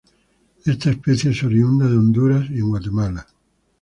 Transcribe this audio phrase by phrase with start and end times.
[0.65, 3.27] Esta especie es oriunda de Honduras y en Guatemala.